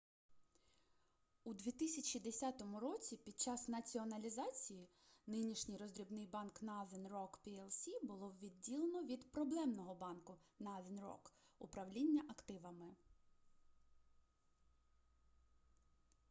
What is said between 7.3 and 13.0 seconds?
plc було відділено від проблемного банку northern rock управління активами